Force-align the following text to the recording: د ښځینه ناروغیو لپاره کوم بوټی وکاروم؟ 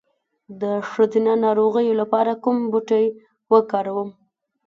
د 0.61 0.63
ښځینه 0.91 1.33
ناروغیو 1.45 1.99
لپاره 2.01 2.31
کوم 2.43 2.57
بوټی 2.71 3.05
وکاروم؟ 3.51 4.09